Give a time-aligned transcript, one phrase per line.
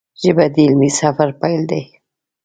[0.21, 1.83] ژبه د علمي سفر پیل دی